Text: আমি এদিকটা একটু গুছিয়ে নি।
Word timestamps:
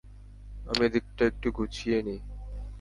আমি 0.67 0.81
এদিকটা 0.85 1.23
একটু 1.25 1.47
গুছিয়ে 1.51 1.99
নি। 2.01 2.15